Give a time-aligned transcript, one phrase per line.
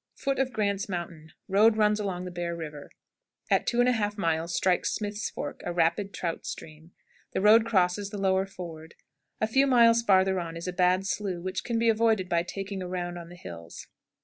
[0.15, 1.31] Foot of Grant's Mountain.
[1.47, 2.89] Road runs along Bear River;
[3.51, 6.93] at 2 1/2 miles strikes Smith's Fork, a rapid trout stream.
[7.33, 8.95] The road crosses the lower ford.
[9.39, 12.81] A few miles farther on is a bad slough, which can be avoided by taking
[12.81, 13.85] a round on the hills.